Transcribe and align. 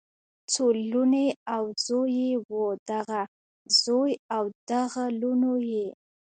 څو 0.53 0.63
لوڼې 0.91 1.27
او 1.55 1.63
زوي 1.85 2.13
یې 2.21 2.31
وو 2.49 2.65
دغه 2.91 3.21
زوي 3.83 4.13
او 4.35 4.43
دغه 4.71 5.03
لوڼو 5.21 5.55
یی 5.71 5.87